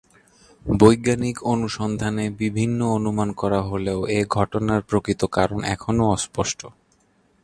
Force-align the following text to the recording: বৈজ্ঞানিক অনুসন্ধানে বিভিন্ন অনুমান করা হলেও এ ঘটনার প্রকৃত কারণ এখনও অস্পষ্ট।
বৈজ্ঞানিক 0.65 1.37
অনুসন্ধানে 1.45 2.25
বিভিন্ন 2.39 2.79
অনুমান 2.89 3.29
করা 3.31 3.61
হলেও 3.61 3.99
এ 4.09 4.19
ঘটনার 4.29 4.81
প্রকৃত 4.81 5.21
কারণ 5.31 5.59
এখনও 5.65 6.05
অস্পষ্ট। 6.11 6.61